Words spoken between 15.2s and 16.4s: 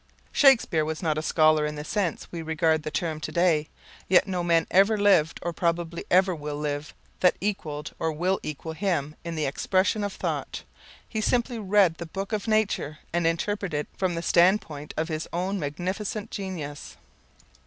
own magnificent